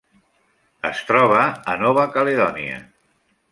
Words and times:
Es 0.89 1.01
troba 1.11 1.45
a 1.73 1.77
Nova 1.83 2.07
Caledònia. 2.17 2.83